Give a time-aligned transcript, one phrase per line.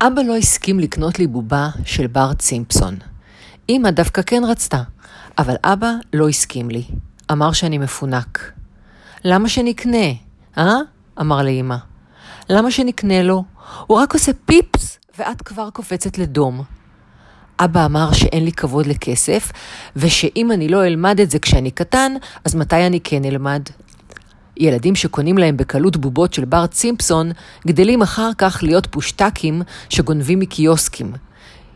[0.00, 2.96] אבא לא הסכים לקנות לי בובה של בארט סימפסון.
[3.68, 4.82] אמא דווקא כן רצתה,
[5.38, 6.84] אבל אבא לא הסכים לי.
[7.32, 8.52] אמר שאני מפונק.
[9.24, 10.06] למה שנקנה?
[10.58, 10.74] אה?
[11.20, 11.76] אמר לאמא.
[12.50, 13.44] למה שנקנה לו?
[13.86, 16.62] הוא רק עושה פיפס, ואת כבר קופצת לדום.
[17.60, 19.52] אבא אמר שאין לי כבוד לכסף,
[19.96, 22.12] ושאם אני לא אלמד את זה כשאני קטן,
[22.44, 23.62] אז מתי אני כן אלמד?
[24.58, 27.30] ילדים שקונים להם בקלות בובות של בארט סימפסון,
[27.66, 31.12] גדלים אחר כך להיות פושטקים שגונבים מקיוסקים.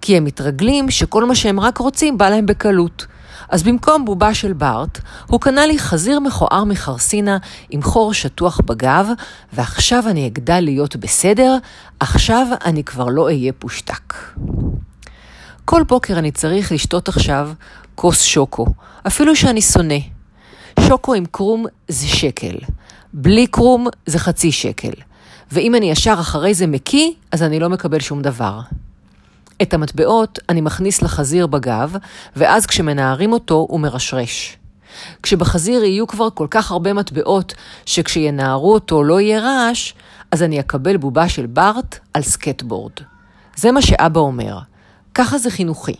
[0.00, 3.06] כי הם מתרגלים שכל מה שהם רק רוצים בא להם בקלות.
[3.48, 7.38] אז במקום בובה של בארט, הוא קנה לי חזיר מכוער מחרסינה
[7.70, 9.08] עם חור שטוח בגב,
[9.52, 11.56] ועכשיו אני אגדל להיות בסדר,
[12.00, 14.14] עכשיו אני כבר לא אהיה פושטק.
[15.64, 17.50] כל בוקר אני צריך לשתות עכשיו
[17.94, 18.66] כוס שוקו,
[19.06, 20.13] אפילו שאני שונא.
[20.80, 22.56] שוקו עם קרום זה שקל,
[23.12, 24.92] בלי קרום זה חצי שקל,
[25.52, 28.60] ואם אני ישר אחרי זה מקיא, אז אני לא מקבל שום דבר.
[29.62, 31.96] את המטבעות אני מכניס לחזיר בגב,
[32.36, 34.56] ואז כשמנערים אותו הוא מרשרש.
[35.22, 37.54] כשבחזיר יהיו כבר כל כך הרבה מטבעות,
[37.86, 39.92] שכשינערו אותו לא יהיה רעש,
[40.30, 42.92] אז אני אקבל בובה של בארט על סקטבורד.
[43.56, 44.58] זה מה שאבא אומר.
[45.14, 45.94] ככה זה חינוכי.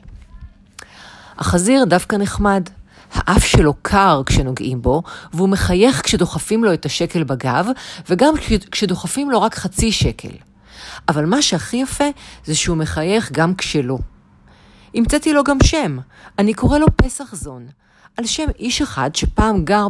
[1.38, 2.68] החזיר דווקא נחמד.
[3.14, 7.66] האף שלו קר כשנוגעים בו, והוא מחייך כשדוחפים לו את השקל בגב,
[8.10, 8.34] וגם
[8.70, 10.36] כשדוחפים לו רק חצי שקל.
[11.08, 12.04] אבל מה שהכי יפה
[12.44, 13.98] זה שהוא מחייך גם כשלא.
[14.94, 15.98] המצאתי לו גם שם,
[16.38, 17.66] אני קורא לו פסח זון.
[18.16, 19.88] על שם איש אחד שפעם גר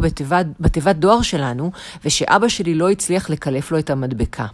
[0.60, 1.70] בתיבת, דואר שלנו,
[2.04, 4.46] ושאבא שלי לא הצליח לקלף לו את המדבקה.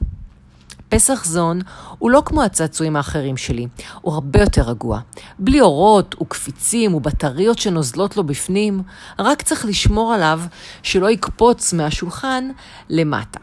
[0.91, 1.61] פסח זון
[1.99, 3.67] הוא לא כמו הצעצועים האחרים שלי,
[4.01, 5.01] הוא הרבה יותר רגוע.
[5.39, 8.83] בלי אורות וקפיצים ובטריות שנוזלות לו בפנים,
[9.19, 10.41] רק צריך לשמור עליו
[10.83, 12.51] שלא יקפוץ מהשולחן
[12.89, 13.41] למטה.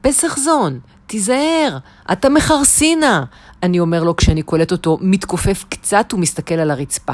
[0.00, 1.78] פסח זון, תיזהר,
[2.12, 3.24] אתה מחרסינה,
[3.62, 7.12] אני אומר לו כשאני קולט אותו מתכופף קצת ומסתכל על הרצפה.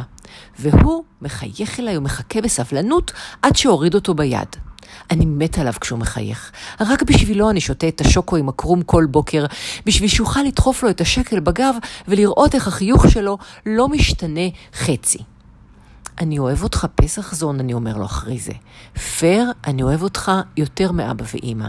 [0.59, 3.13] והוא מחייך אליי ומחכה בסבלנות
[3.43, 4.68] עד שהוריד אותו ביד.
[5.11, 6.53] אני מת עליו כשהוא מחייך.
[6.81, 9.47] רק בשבילו אני שותה את השוקו עם הקרום כל בוקר,
[9.87, 11.75] בשביל שאוכל לדחוף לו את השקל בגב
[12.09, 15.19] ולראות איך החיוך שלו לא משתנה חצי.
[16.21, 18.53] אני אוהב אותך פסח זון, אני אומר לו אחרי זה.
[19.19, 21.69] פר, אני אוהב אותך יותר מאבא ואימא.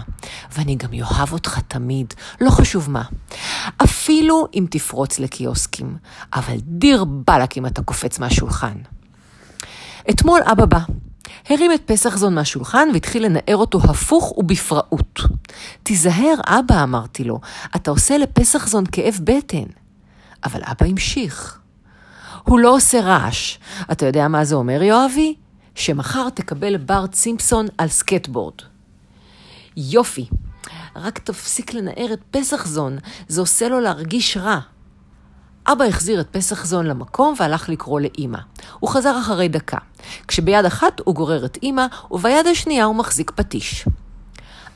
[0.57, 3.03] ואני גם אוהב אותך תמיד, לא חשוב מה.
[3.77, 5.97] אפילו אם תפרוץ לקיוסקים.
[6.33, 8.77] אבל דיר באלק אם אתה קופץ מהשולחן.
[10.09, 10.79] אתמול אבא בא.
[11.49, 15.19] הרים את פסח זון מהשולחן והתחיל לנער אותו הפוך ובפראות.
[15.83, 17.39] תיזהר, אבא, אמרתי לו,
[17.75, 19.63] אתה עושה לפסחזון כאב בטן.
[20.43, 21.59] אבל אבא המשיך.
[22.43, 23.57] הוא לא עושה רעש.
[23.91, 25.35] אתה יודע מה זה אומר, יואבי?
[25.75, 28.53] שמחר תקבל בארט סימפסון על סקטבורד.
[29.77, 30.25] יופי.
[30.95, 32.97] רק תפסיק לנער את פסחזון,
[33.27, 34.59] זה עושה לו להרגיש רע.
[35.71, 38.39] אבא החזיר את פסחזון למקום והלך לקרוא לאימא.
[38.79, 39.77] הוא חזר אחרי דקה.
[40.27, 43.85] כשביד אחת הוא גורר את אימא, וביד השנייה הוא מחזיק פטיש.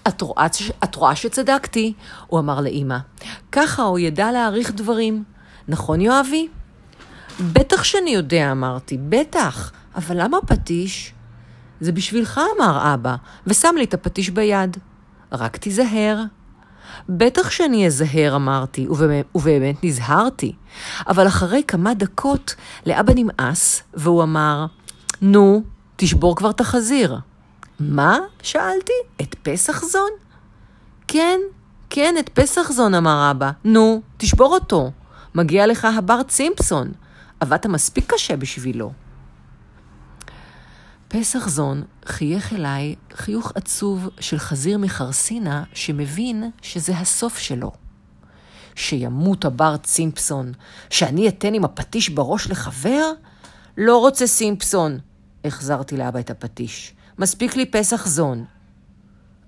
[0.07, 0.47] את רואה,
[0.83, 1.93] את רואה שצדקתי,
[2.27, 2.97] הוא אמר לאימא.
[3.51, 5.23] ככה הוא ידע להעריך דברים.
[5.67, 6.47] נכון, יואבי?
[7.39, 9.71] בטח שאני יודע, אמרתי, בטח.
[9.95, 11.13] אבל למה פטיש?
[11.79, 13.15] זה בשבילך, אמר אבא,
[13.47, 14.77] ושם לי את הפטיש ביד.
[15.31, 16.23] רק תיזהר.
[17.09, 18.87] בטח שאני אזהר, אמרתי,
[19.35, 20.55] ובאמת, נזהרתי.
[21.07, 22.55] אבל אחרי כמה דקות
[22.85, 24.65] לאבא נמאס, והוא אמר,
[25.21, 25.63] נו,
[25.95, 27.17] תשבור כבר את החזיר.
[27.79, 28.17] מה?
[28.41, 28.93] שאלתי.
[29.21, 30.11] את פסח זון?
[31.07, 31.39] כן,
[31.89, 33.51] כן, את פסח זון, אמר אבא.
[33.63, 34.91] נו, תשבור אותו.
[35.35, 36.91] מגיע לך הברט סימפסון.
[37.39, 38.91] עבדת מספיק קשה בשבילו.
[41.13, 47.71] פסח זון חייך אליי חיוך עצוב של חזיר מחרסינה שמבין שזה הסוף שלו.
[48.75, 50.51] שימות הברט סימפסון,
[50.89, 53.11] שאני אתן עם הפטיש בראש לחבר?
[53.77, 54.99] לא רוצה סימפסון.
[55.45, 56.93] החזרתי לאבא את הפטיש.
[57.19, 58.45] מספיק לי פסח זון.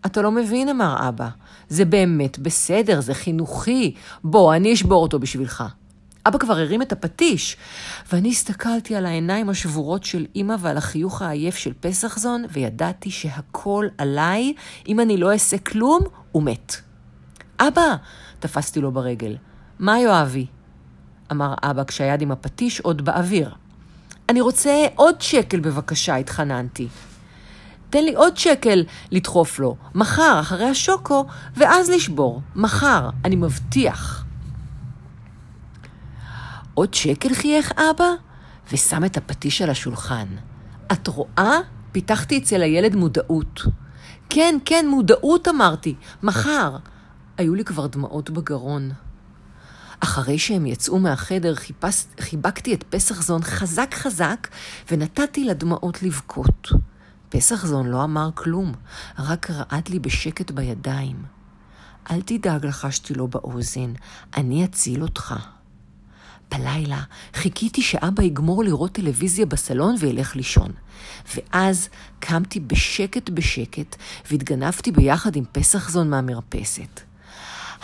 [0.06, 1.30] אתה לא מבין, אמר אבא.
[1.70, 3.96] זה באמת בסדר, זה חינוכי.
[4.24, 5.64] בוא, אני אשבור אותו בשבילך.
[6.28, 7.58] אבא כבר הרים את הפטיש,
[8.12, 14.54] ואני הסתכלתי על העיניים השבורות של אמא ועל החיוך העייף של פסחזון, וידעתי שהכל עליי,
[14.88, 16.02] אם אני לא אעשה כלום,
[16.32, 16.76] הוא מת.
[17.60, 17.96] אבא!
[18.40, 19.36] תפסתי לו ברגל.
[19.80, 20.46] מה יואבי?
[21.32, 23.56] אמר אבא כשהיד עם הפטיש עוד באוויר.
[24.30, 26.88] אני רוצה עוד שקל בבקשה, התחננתי.
[27.90, 31.26] תן לי עוד שקל לדחוף לו, מחר, אחרי השוקו,
[31.56, 32.42] ואז לשבור.
[32.56, 34.25] מחר, אני מבטיח.
[36.76, 38.10] עוד שקל חייך אבא,
[38.72, 40.28] ושם את הפטיש על השולחן.
[40.92, 41.60] את רואה?
[41.92, 43.62] פיתחתי אצל הילד מודעות.
[44.30, 46.78] כן, כן, מודעות אמרתי, מחר.
[47.38, 48.92] היו לי כבר דמעות בגרון.
[50.00, 54.48] אחרי שהם יצאו מהחדר, חיפש, חיבקתי את פסח זון חזק חזק,
[54.92, 56.70] ונתתי לדמעות לבכות.
[57.30, 58.74] פסח זון לא אמר כלום,
[59.20, 61.24] רק רעד לי בשקט בידיים.
[62.12, 63.94] אל תדאג, לחשתי לו באוזן,
[64.38, 65.55] אני אציל אותך.
[66.58, 67.04] בלילה
[67.34, 70.72] חיכיתי שאבא יגמור לראות טלוויזיה בסלון וילך לישון.
[71.36, 73.96] ואז קמתי בשקט בשקט
[74.32, 77.02] והתגנבתי ביחד עם פסח זון מהמרפסת.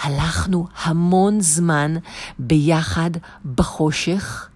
[0.02, 1.96] הלכנו המון זמן
[2.40, 3.12] ביחד
[3.56, 4.50] בחושך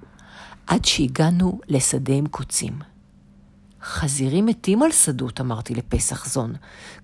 [0.68, 2.79] עד שהגענו לשדה עם קוצים.
[3.83, 6.53] חזירים מתים על שדות, אמרתי לפסח זון,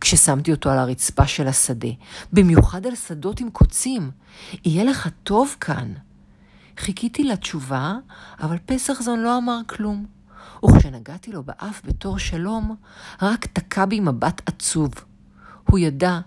[0.01, 1.89] כששמתי אותו על הרצפה של השדה,
[2.33, 4.11] במיוחד על שדות עם קוצים.
[4.65, 5.93] יהיה לך טוב כאן.
[6.81, 7.95] חיכיתי לתשובה,
[8.39, 10.05] אבל פסח זון לא אמר כלום.
[10.65, 12.75] וכשנגעתי לו באף בתור שלום,
[13.21, 14.91] רק תקע בי מבט עצוב.
[15.69, 16.19] הוא ידע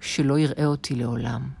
[0.00, 1.59] שלא יראה אותי לעולם.